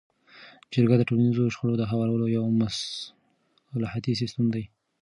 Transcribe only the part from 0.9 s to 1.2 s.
د